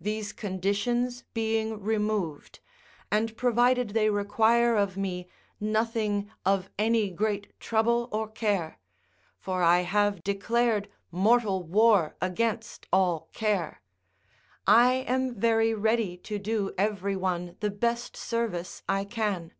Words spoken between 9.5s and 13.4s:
I have declared mortal war against all